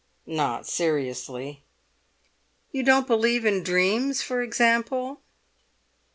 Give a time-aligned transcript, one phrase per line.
[0.25, 1.61] "Not seriously."
[2.71, 5.21] "You don't believe in dreams, for example?"